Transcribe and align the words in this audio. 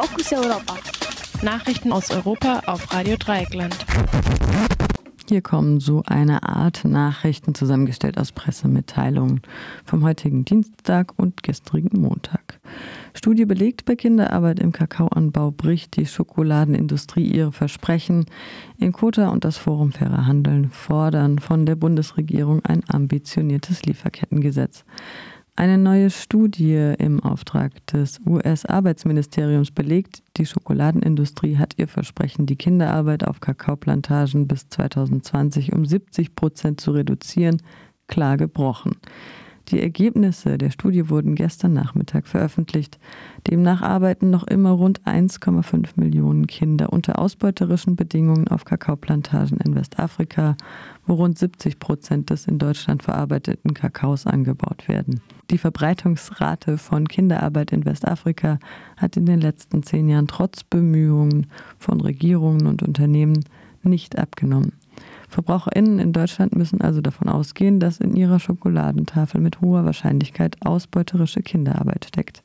Fokus 0.00 0.32
Europa. 0.32 0.76
Nachrichten 1.42 1.90
aus 1.90 2.12
Europa 2.12 2.62
auf 2.66 2.94
Radio 2.94 3.16
Dreieckland. 3.16 3.76
Hier 5.28 5.42
kommen 5.42 5.80
so 5.80 6.04
eine 6.06 6.44
Art 6.44 6.84
Nachrichten 6.84 7.56
zusammengestellt 7.56 8.16
aus 8.16 8.30
Pressemitteilungen 8.30 9.42
vom 9.84 10.04
heutigen 10.04 10.44
Dienstag 10.44 11.14
und 11.16 11.42
gestrigen 11.42 12.00
Montag. 12.00 12.60
Studie 13.12 13.44
belegt, 13.44 13.86
bei 13.86 13.96
Kinderarbeit 13.96 14.60
im 14.60 14.70
Kakaoanbau 14.70 15.50
bricht 15.50 15.96
die 15.96 16.06
Schokoladenindustrie 16.06 17.26
ihre 17.26 17.50
Versprechen. 17.50 18.26
In 18.78 18.92
Kota 18.92 19.30
und 19.30 19.44
das 19.44 19.56
Forum 19.56 19.90
Fairer 19.90 20.26
Handeln 20.26 20.70
fordern 20.70 21.40
von 21.40 21.66
der 21.66 21.74
Bundesregierung 21.74 22.64
ein 22.64 22.84
ambitioniertes 22.86 23.82
Lieferkettengesetz. 23.82 24.84
Eine 25.58 25.76
neue 25.76 26.08
Studie 26.08 26.94
im 26.98 27.18
Auftrag 27.18 27.84
des 27.88 28.20
US-Arbeitsministeriums 28.24 29.72
belegt, 29.72 30.22
die 30.36 30.46
Schokoladenindustrie 30.46 31.56
hat 31.56 31.74
ihr 31.78 31.88
Versprechen, 31.88 32.46
die 32.46 32.54
Kinderarbeit 32.54 33.26
auf 33.26 33.40
Kakaoplantagen 33.40 34.46
bis 34.46 34.68
2020 34.68 35.72
um 35.72 35.84
70 35.84 36.36
Prozent 36.36 36.80
zu 36.80 36.92
reduzieren, 36.92 37.60
klar 38.06 38.36
gebrochen. 38.36 38.92
Die 39.70 39.82
Ergebnisse 39.82 40.56
der 40.56 40.70
Studie 40.70 41.10
wurden 41.10 41.34
gestern 41.34 41.74
Nachmittag 41.74 42.26
veröffentlicht. 42.26 42.98
Demnach 43.46 43.82
arbeiten 43.82 44.30
noch 44.30 44.46
immer 44.46 44.70
rund 44.70 45.02
1,5 45.02 45.90
Millionen 45.96 46.46
Kinder 46.46 46.90
unter 46.90 47.18
ausbeuterischen 47.18 47.94
Bedingungen 47.94 48.48
auf 48.48 48.64
Kakaoplantagen 48.64 49.58
in 49.58 49.74
Westafrika, 49.74 50.56
wo 51.06 51.14
rund 51.14 51.36
70 51.36 51.78
Prozent 51.78 52.30
des 52.30 52.46
in 52.46 52.58
Deutschland 52.58 53.02
verarbeiteten 53.02 53.74
Kakaos 53.74 54.26
angebaut 54.26 54.88
werden. 54.88 55.20
Die 55.50 55.58
Verbreitungsrate 55.58 56.78
von 56.78 57.06
Kinderarbeit 57.06 57.70
in 57.72 57.84
Westafrika 57.84 58.58
hat 58.96 59.18
in 59.18 59.26
den 59.26 59.40
letzten 59.40 59.82
zehn 59.82 60.08
Jahren 60.08 60.28
trotz 60.28 60.64
Bemühungen 60.64 61.46
von 61.78 62.00
Regierungen 62.00 62.66
und 62.66 62.82
Unternehmen 62.82 63.44
nicht 63.82 64.18
abgenommen. 64.18 64.72
VerbraucherInnen 65.28 65.98
in 65.98 66.12
Deutschland 66.12 66.56
müssen 66.56 66.80
also 66.80 67.00
davon 67.00 67.28
ausgehen, 67.28 67.80
dass 67.80 67.98
in 67.98 68.16
ihrer 68.16 68.40
Schokoladentafel 68.40 69.40
mit 69.40 69.60
hoher 69.60 69.84
Wahrscheinlichkeit 69.84 70.56
ausbeuterische 70.64 71.42
Kinderarbeit 71.42 72.06
steckt. 72.06 72.42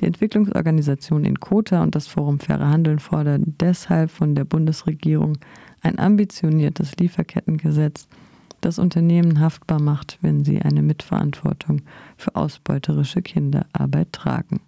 Die 0.00 0.06
Entwicklungsorganisation 0.06 1.24
in 1.24 1.38
Kota 1.38 1.82
und 1.82 1.94
das 1.94 2.06
Forum 2.06 2.40
Faire 2.40 2.68
Handeln 2.68 2.98
fordern 2.98 3.54
deshalb 3.60 4.10
von 4.10 4.34
der 4.34 4.44
Bundesregierung 4.44 5.38
ein 5.82 5.98
ambitioniertes 5.98 6.96
Lieferkettengesetz, 6.96 8.08
das 8.60 8.78
Unternehmen 8.78 9.40
haftbar 9.40 9.80
macht, 9.80 10.18
wenn 10.22 10.44
sie 10.44 10.62
eine 10.62 10.82
Mitverantwortung 10.82 11.82
für 12.16 12.34
ausbeuterische 12.34 13.20
Kinderarbeit 13.22 14.12
tragen. 14.12 14.60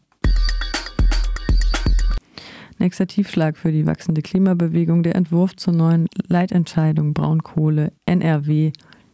Nächster 2.78 3.06
Tiefschlag 3.06 3.56
für 3.56 3.72
die 3.72 3.86
wachsende 3.86 4.20
Klimabewegung. 4.20 5.02
Der 5.02 5.14
Entwurf 5.14 5.56
zur 5.56 5.72
neuen 5.72 6.08
Leitentscheidung 6.28 7.14
Braunkohle 7.14 7.92
NRW 8.04 8.72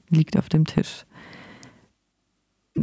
liegt 0.08 0.36
auf 0.36 0.48
dem 0.48 0.64
Tisch. 0.64 1.04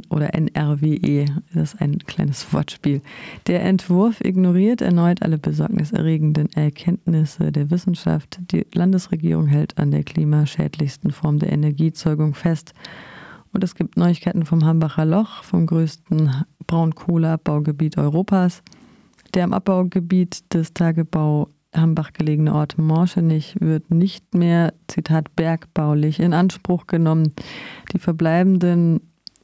Oder 0.09 0.35
NRWE, 0.35 1.25
das 1.53 1.73
ist 1.73 1.81
ein 1.81 1.97
kleines 2.00 2.53
Wortspiel. 2.53 3.02
Der 3.47 3.63
Entwurf 3.63 4.22
ignoriert 4.22 4.81
erneut 4.81 5.23
alle 5.23 5.38
besorgniserregenden 5.39 6.53
Erkenntnisse 6.53 7.52
der 7.52 7.72
Wissenschaft. 7.72 8.39
Die 8.52 8.66
Landesregierung 8.73 9.47
hält 9.47 9.80
an 9.80 9.91
der 9.91 10.03
klimaschädlichsten 10.03 11.11
Form 11.11 11.39
der 11.39 11.52
Energiezeugung 11.52 12.35
fest. 12.35 12.73
Und 13.52 13.63
es 13.63 13.73
gibt 13.73 13.97
Neuigkeiten 13.97 14.45
vom 14.45 14.63
Hambacher 14.63 15.05
Loch, 15.05 15.44
vom 15.44 15.66
größten 15.66 16.45
Braunkohleabbaugebiet 16.67 17.97
Europas. 17.97 18.61
Der 19.33 19.44
im 19.44 19.53
Abbaugebiet 19.53 20.53
des 20.53 20.73
Tagebau 20.73 21.49
Hambach 21.75 22.13
gelegene 22.13 22.55
Ort 22.55 22.77
Morschenich 22.77 23.55
wird 23.59 23.91
nicht 23.91 24.33
mehr, 24.33 24.73
Zitat, 24.88 25.35
bergbaulich 25.35 26.19
in 26.19 26.33
Anspruch 26.33 26.88
genommen. 26.88 27.34
Die 27.94 28.00
verbleibenden 28.00 29.01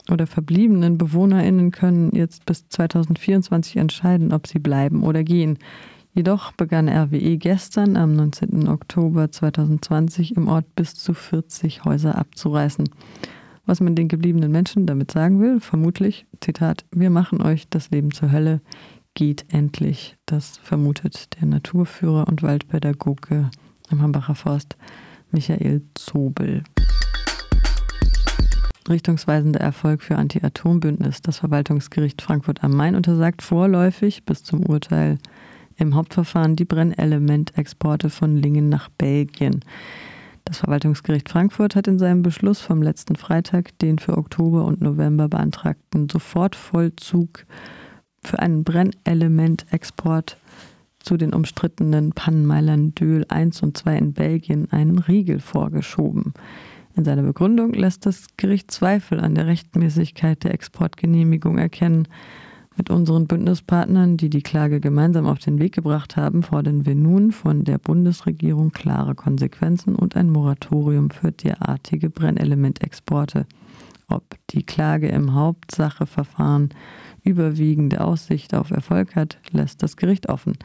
oder 0.09 0.27
verbliebenen 0.27 0.97
BewohnerInnen 0.97 1.71
können 1.71 2.11
jetzt 2.15 2.45
bis 2.45 2.67
2024 2.69 3.77
entscheiden, 3.77 4.33
ob 4.33 4.47
sie 4.47 4.59
bleiben 4.59 5.03
oder 5.03 5.23
gehen. 5.23 5.59
Jedoch 6.13 6.53
begann 6.53 6.87
RWE 6.87 7.37
gestern 7.37 7.97
am 7.97 8.15
19. 8.15 8.69
Oktober 8.69 9.31
2020 9.31 10.35
im 10.35 10.47
Ort 10.47 10.65
bis 10.75 10.95
zu 10.95 11.13
40 11.13 11.83
Häuser 11.85 12.17
abzureißen. 12.17 12.89
Was 13.65 13.81
man 13.81 13.95
den 13.95 14.07
gebliebenen 14.07 14.51
Menschen 14.51 14.85
damit 14.85 15.11
sagen 15.11 15.41
will, 15.41 15.59
vermutlich, 15.59 16.25
Zitat, 16.39 16.85
wir 16.91 17.09
machen 17.09 17.41
euch 17.41 17.67
das 17.67 17.89
Leben 17.89 18.11
zur 18.11 18.31
Hölle, 18.31 18.61
geht 19.15 19.45
endlich. 19.51 20.17
Das 20.25 20.57
vermutet 20.57 21.39
der 21.39 21.47
Naturführer 21.47 22.27
und 22.27 22.43
Waldpädagoge 22.43 23.49
im 23.89 24.01
Hambacher 24.01 24.35
Forst 24.35 24.77
Michael 25.31 25.81
Zobel. 25.95 26.63
Richtungsweisender 28.87 29.61
Erfolg 29.61 30.03
für 30.03 30.17
Anti-Atom-Bündnis. 30.17 31.21
Das 31.23 31.39
Verwaltungsgericht 31.39 32.21
Frankfurt 32.21 32.63
am 32.63 32.75
Main 32.75 32.95
untersagt 32.95 33.41
vorläufig 33.41 34.25
bis 34.25 34.43
zum 34.43 34.63
Urteil 34.63 35.17
im 35.77 35.95
Hauptverfahren 35.95 36.55
die 36.55 36.65
Brennelementexporte 36.65 38.11
von 38.11 38.37
Lingen 38.37 38.69
nach 38.69 38.89
Belgien. 38.89 39.61
Das 40.43 40.59
Verwaltungsgericht 40.59 41.29
Frankfurt 41.29 41.75
hat 41.75 41.87
in 41.87 41.97
seinem 41.97 42.21
Beschluss 42.21 42.61
vom 42.61 42.83
letzten 42.83 43.15
Freitag 43.15 43.77
den 43.79 43.97
für 43.97 44.17
Oktober 44.17 44.65
und 44.65 44.81
November 44.81 45.27
beantragten 45.27 46.07
Sofortvollzug 46.07 47.45
für 48.25 48.39
einen 48.39 48.63
Brennelementexport 48.63 50.37
zu 50.99 51.17
den 51.17 51.33
umstrittenen 51.33 52.11
Pannenmeilern 52.11 52.95
Döhl 52.95 53.25
1 53.29 53.61
und 53.61 53.77
2 53.77 53.97
in 53.97 54.13
Belgien 54.13 54.71
einen 54.71 54.99
Riegel 54.99 55.39
vorgeschoben. 55.39 56.33
In 56.95 57.03
seiner 57.03 57.23
Begründung 57.23 57.73
lässt 57.73 58.05
das 58.05 58.27
Gericht 58.37 58.71
Zweifel 58.71 59.19
an 59.19 59.35
der 59.35 59.47
Rechtmäßigkeit 59.47 60.43
der 60.43 60.53
Exportgenehmigung 60.53 61.57
erkennen. 61.57 62.07
Mit 62.77 62.89
unseren 62.89 63.27
Bündnispartnern, 63.27 64.17
die 64.17 64.29
die 64.29 64.41
Klage 64.41 64.79
gemeinsam 64.79 65.27
auf 65.27 65.39
den 65.39 65.59
Weg 65.59 65.73
gebracht 65.73 66.17
haben, 66.17 66.43
fordern 66.43 66.85
wir 66.85 66.95
nun 66.95 67.31
von 67.31 67.63
der 67.63 67.77
Bundesregierung 67.77 68.71
klare 68.71 69.15
Konsequenzen 69.15 69.95
und 69.95 70.15
ein 70.15 70.29
Moratorium 70.29 71.09
für 71.09 71.31
derartige 71.31 72.09
Brennelementexporte. 72.09 73.45
Ob 74.07 74.23
die 74.49 74.63
Klage 74.63 75.07
im 75.07 75.33
Hauptsacheverfahren 75.33 76.69
überwiegende 77.25 78.01
Aussicht 78.01 78.53
auf 78.53 78.71
Erfolg 78.71 79.15
hat, 79.15 79.37
lässt 79.51 79.83
das 79.83 79.97
Gericht 79.97 80.29
offen. 80.29 80.57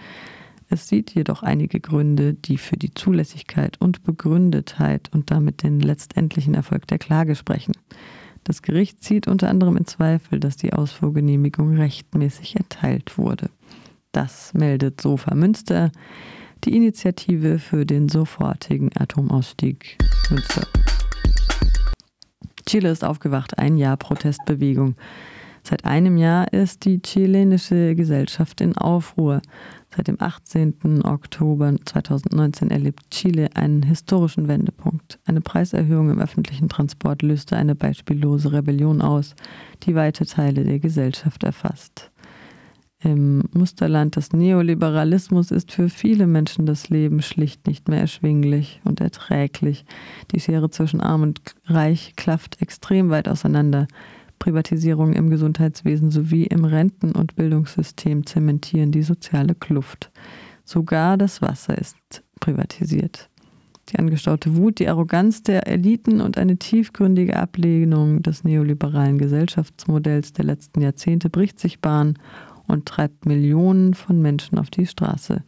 Es 0.68 0.88
sieht 0.88 1.12
jedoch 1.14 1.42
einige 1.42 1.80
Gründe, 1.80 2.34
die 2.34 2.56
für 2.56 2.76
die 2.76 2.94
Zulässigkeit 2.94 3.80
und 3.80 4.04
Begründetheit 4.04 5.10
und 5.12 5.32
damit 5.32 5.64
den 5.64 5.80
letztendlichen 5.80 6.54
Erfolg 6.54 6.86
der 6.86 6.98
Klage 6.98 7.34
sprechen. 7.34 7.72
Das 8.44 8.62
Gericht 8.62 9.02
zieht 9.02 9.26
unter 9.26 9.48
anderem 9.48 9.76
in 9.76 9.86
Zweifel, 9.86 10.38
dass 10.38 10.56
die 10.56 10.72
Ausfuhrgenehmigung 10.72 11.76
rechtmäßig 11.76 12.56
erteilt 12.56 13.18
wurde. 13.18 13.50
Das 14.12 14.54
meldet 14.54 15.00
Sofa 15.00 15.34
Münster, 15.34 15.90
die 16.64 16.76
Initiative 16.76 17.58
für 17.58 17.84
den 17.84 18.08
sofortigen 18.08 18.90
Atomausstieg 18.96 19.98
Münster. 20.30 20.66
Chile 22.66 22.90
ist 22.90 23.04
aufgewacht, 23.04 23.58
ein 23.58 23.76
Jahr 23.76 23.96
Protestbewegung. 23.96 24.94
Seit 25.62 25.84
einem 25.84 26.16
Jahr 26.16 26.52
ist 26.52 26.84
die 26.84 27.00
chilenische 27.00 27.94
Gesellschaft 27.94 28.60
in 28.60 28.76
Aufruhr. 28.76 29.42
Seit 29.94 30.08
dem 30.08 30.16
18. 30.20 31.04
Oktober 31.04 31.74
2019 31.84 32.70
erlebt 32.70 33.10
Chile 33.10 33.48
einen 33.54 33.82
historischen 33.82 34.48
Wendepunkt. 34.48 35.18
Eine 35.26 35.40
Preiserhöhung 35.40 36.10
im 36.10 36.20
öffentlichen 36.20 36.68
Transport 36.68 37.22
löste 37.22 37.56
eine 37.56 37.74
beispiellose 37.74 38.52
Rebellion 38.52 39.02
aus, 39.02 39.34
die 39.82 39.94
weite 39.94 40.26
Teile 40.26 40.64
der 40.64 40.78
Gesellschaft 40.78 41.42
erfasst. 41.44 42.10
Im 43.02 43.44
Musterland 43.54 44.16
des 44.16 44.34
Neoliberalismus 44.34 45.50
ist 45.50 45.72
für 45.72 45.88
viele 45.88 46.26
Menschen 46.26 46.66
das 46.66 46.90
Leben 46.90 47.22
schlicht 47.22 47.66
nicht 47.66 47.88
mehr 47.88 48.00
erschwinglich 48.00 48.82
und 48.84 49.00
erträglich. 49.00 49.86
Die 50.32 50.40
Schere 50.40 50.68
zwischen 50.68 51.00
Arm 51.00 51.22
und 51.22 51.40
Reich 51.64 52.12
klafft 52.16 52.60
extrem 52.60 53.08
weit 53.08 53.26
auseinander. 53.26 53.88
Privatisierungen 54.40 55.14
im 55.14 55.30
Gesundheitswesen 55.30 56.10
sowie 56.10 56.44
im 56.44 56.64
Renten- 56.64 57.12
und 57.12 57.36
Bildungssystem 57.36 58.26
zementieren 58.26 58.90
die 58.90 59.02
soziale 59.02 59.54
Kluft. 59.54 60.10
Sogar 60.64 61.16
das 61.16 61.40
Wasser 61.40 61.78
ist 61.78 61.96
privatisiert. 62.40 63.28
Die 63.90 63.98
angestaute 63.98 64.56
Wut, 64.56 64.78
die 64.78 64.88
Arroganz 64.88 65.42
der 65.42 65.66
Eliten 65.66 66.20
und 66.20 66.38
eine 66.38 66.56
tiefgründige 66.56 67.36
Ablehnung 67.36 68.22
des 68.22 68.44
neoliberalen 68.44 69.18
Gesellschaftsmodells 69.18 70.32
der 70.32 70.44
letzten 70.44 70.80
Jahrzehnte 70.80 71.28
bricht 71.28 71.58
sich 71.58 71.80
Bahn 71.80 72.18
und 72.66 72.86
treibt 72.86 73.26
Millionen 73.26 73.94
von 73.94 74.22
Menschen 74.22 74.58
auf 74.58 74.70
die 74.70 74.86
Straße. 74.86 75.42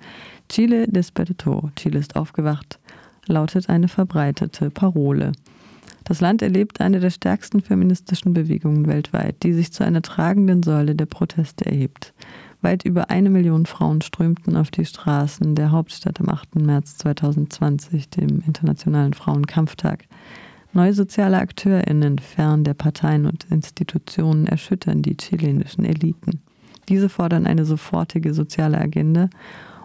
Chile 0.49 0.87
despertó, 0.87 1.71
Chile 1.77 1.99
ist 1.99 2.17
aufgewacht, 2.17 2.79
lautet 3.27 3.69
eine 3.69 3.89
verbreitete 3.89 4.71
Parole. 4.71 5.33
Das 6.13 6.21
Land 6.21 6.43
erlebt 6.43 6.83
eine 6.83 7.01
der 7.01 7.09
stärksten 7.09 7.63
feministischen 7.63 8.35
Bewegungen 8.35 8.87
weltweit, 8.87 9.43
die 9.43 9.55
sich 9.55 9.73
zu 9.73 9.83
einer 9.83 10.03
tragenden 10.03 10.63
Säule 10.63 10.95
der 10.95 11.07
Proteste 11.07 11.65
erhebt. 11.65 12.13
Weit 12.61 12.85
über 12.85 13.09
eine 13.09 13.31
Million 13.31 13.65
Frauen 13.65 14.03
strömten 14.03 14.59
auf 14.59 14.71
die 14.71 14.85
Straßen 14.85 15.55
der 15.55 15.71
Hauptstadt 15.71 16.21
am 16.21 16.29
8. 16.29 16.57
März 16.57 16.99
2020, 16.99 18.11
dem 18.11 18.43
Internationalen 18.47 19.15
Frauenkampftag. 19.15 20.05
Neue 20.75 20.93
soziale 20.93 21.39
AkteurInnen 21.39 22.19
fern 22.19 22.63
der 22.63 22.75
Parteien 22.75 23.25
und 23.25 23.47
Institutionen 23.51 24.47
erschüttern 24.47 25.01
die 25.01 25.17
chilenischen 25.17 25.87
Eliten. 25.87 26.43
Diese 26.91 27.09
fordern 27.09 27.47
eine 27.47 27.65
sofortige 27.65 28.35
soziale 28.35 28.77
Agenda 28.77 29.31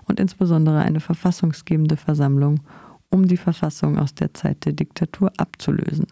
und 0.04 0.20
insbesondere 0.20 0.80
eine 0.80 1.00
verfassungsgebende 1.00 1.96
Versammlung, 1.96 2.60
um 3.10 3.28
die 3.28 3.38
Verfassung 3.38 3.98
aus 3.98 4.14
der 4.14 4.34
Zeit 4.34 4.66
der 4.66 4.74
Diktatur 4.74 5.32
abzulösen. 5.38 6.08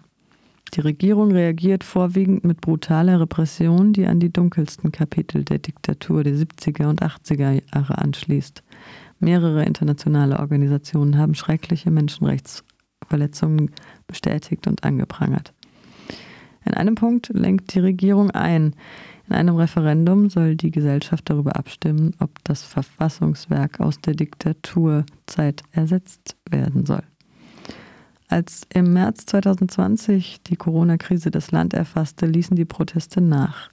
Die 0.73 0.81
Regierung 0.81 1.31
reagiert 1.31 1.83
vorwiegend 1.83 2.43
mit 2.43 2.59
brutaler 2.59 3.21
Repression, 3.21 3.93
die 3.93 4.05
an 4.07 4.19
die 4.19 4.31
dunkelsten 4.31 4.91
Kapitel 4.91 5.43
der 5.43 5.59
Diktatur 5.59 6.23
der 6.23 6.33
70er 6.33 6.87
und 6.87 7.01
80er 7.01 7.61
Jahre 7.73 7.97
anschließt. 7.97 8.63
Mehrere 9.19 9.63
internationale 9.63 10.39
Organisationen 10.39 11.17
haben 11.17 11.35
schreckliche 11.35 11.91
Menschenrechtsverletzungen 11.91 13.71
bestätigt 14.07 14.67
und 14.67 14.83
angeprangert. 14.83 15.53
In 16.65 16.73
einem 16.73 16.95
Punkt 16.95 17.29
lenkt 17.29 17.73
die 17.75 17.79
Regierung 17.79 18.31
ein. 18.31 18.75
In 19.27 19.35
einem 19.35 19.55
Referendum 19.55 20.29
soll 20.29 20.55
die 20.55 20.71
Gesellschaft 20.71 21.29
darüber 21.29 21.55
abstimmen, 21.55 22.13
ob 22.19 22.43
das 22.43 22.63
Verfassungswerk 22.63 23.79
aus 23.79 23.99
der 23.99 24.13
Diktaturzeit 24.13 25.63
ersetzt 25.71 26.35
werden 26.49 26.85
soll. 26.85 27.03
Als 28.27 28.63
im 28.73 28.93
März 28.93 29.25
2020 29.27 30.41
die 30.43 30.55
Corona-Krise 30.55 31.31
das 31.31 31.51
Land 31.51 31.73
erfasste, 31.73 32.25
ließen 32.25 32.55
die 32.55 32.65
Proteste 32.65 33.21
nach. 33.21 33.69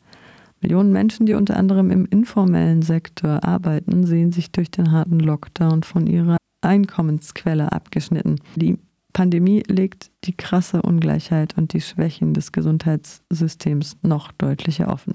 Millionen 0.61 0.93
Menschen, 0.93 1.27
die 1.27 1.35
unter 1.35 1.57
anderem 1.57 1.91
im 1.91 2.07
informellen 2.07 2.83
Sektor 2.83 3.43
arbeiten, 3.45 4.07
sehen 4.07 4.31
sich 4.31 4.53
durch 4.53 4.71
den 4.71 4.93
harten 4.93 5.19
Lockdown 5.19 5.83
von 5.83 6.07
ihrer 6.07 6.37
Einkommensquelle 6.61 7.73
abgeschnitten. 7.73 8.41
Die 8.55 8.79
Pandemie 9.13 9.63
legt 9.69 10.11
die 10.25 10.35
krasse 10.35 10.83
Ungleichheit 10.83 11.57
und 11.59 11.73
die 11.73 11.81
Schwächen 11.81 12.35
des 12.35 12.53
Gesundheitssystems 12.53 13.99
noch 14.03 14.33
deutlicher 14.33 14.89
offen. 14.89 15.15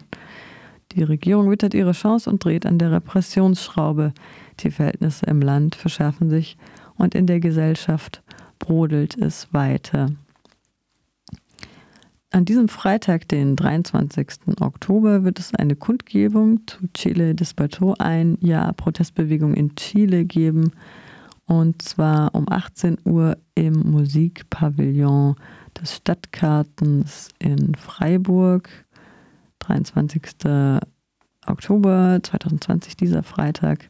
Die 0.94 1.04
Regierung 1.04 1.50
wittert 1.50 1.74
ihre 1.74 1.92
Chance 1.92 2.30
und 2.30 2.44
dreht 2.44 2.66
an 2.66 2.78
der 2.78 2.92
Repressionsschraube. 2.92 4.14
Die 4.60 4.72
Verhältnisse 4.72 5.26
im 5.26 5.42
Land 5.42 5.76
verschärfen 5.76 6.30
sich 6.30 6.58
und 6.96 7.16
in 7.16 7.28
der 7.28 7.40
Gesellschaft 7.40 8.24
brodelt 8.60 9.18
es 9.18 9.54
weiter. 9.54 10.12
An 12.30 12.44
diesem 12.44 12.68
Freitag, 12.68 13.28
den 13.30 13.56
23. 13.56 14.60
Oktober, 14.60 15.24
wird 15.24 15.40
es 15.40 15.56
eine 15.56 15.76
Kundgebung 15.76 16.68
zu 16.68 16.88
Chile 16.94 17.34
Desperto, 17.34 17.96
ein 18.00 18.38
Jahr 18.42 18.74
Protestbewegung 18.74 19.54
in 19.54 19.76
Chile 19.76 20.26
geben. 20.26 20.72
Und 21.48 21.82
zwar 21.82 22.36
um 22.36 22.46
18 22.50 22.98
Uhr 23.06 23.38
im 23.56 23.74
Musikpavillon 23.74 25.36
des 25.80 25.96
Stadtkartens 25.96 27.30
in 27.40 27.74
Freiburg. 27.76 28.70
23. 29.60 30.24
Oktober 31.46 32.20
2020, 32.22 32.98
dieser 32.98 33.24
Freitag, 33.24 33.90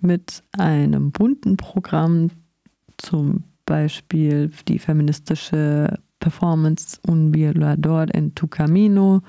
mit 0.00 0.42
einem 0.52 1.10
bunten 1.10 1.56
Programm 1.56 2.30
zum 2.98 3.44
Beispiel 3.66 4.50
die 4.68 4.78
feministische 4.78 5.98
Performance 6.20 7.00
Un 7.06 7.34
Violador 7.34 8.06
en 8.14 8.32
tu 8.34 8.46
Camino. 8.46 9.22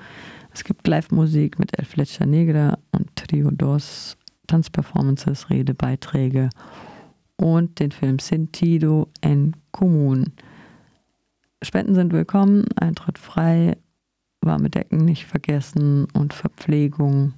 Es 0.52 0.62
gibt 0.62 0.86
Live-Musik 0.86 1.58
mit 1.58 1.76
El 1.76 1.84
Flecha 1.84 2.24
Negra 2.24 2.78
und 2.92 3.14
Trio 3.16 3.50
Dos, 3.50 4.16
Tanzperformances, 4.46 5.50
Redebeiträge 5.50 6.50
und 7.36 7.78
den 7.80 7.92
Film 7.92 8.18
Sentido 8.18 9.08
en 9.20 9.54
Común. 9.72 10.32
Spenden 11.62 11.94
sind 11.94 12.12
willkommen, 12.12 12.64
Eintritt 12.76 13.18
frei, 13.18 13.76
warme 14.40 14.70
Decken 14.70 15.04
nicht 15.04 15.26
vergessen 15.26 16.06
und 16.12 16.34
Verpflegung. 16.34 17.34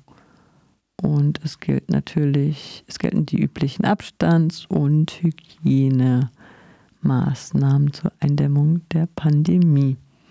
Und 1.03 1.41
es 1.45 1.61
gilt 1.61 1.91
natürlich, 1.91 2.83
es 2.87 2.99
gelten 2.99 3.27
die 3.27 3.39
üblichen 3.41 3.85
Abstands- 3.85 4.65
und 4.67 5.23
Hygienemaßnahmen 5.23 7.93
zur 7.93 8.13
Eindämmung 8.21 8.81
der 8.93 9.07
Pandemie. 9.07 9.99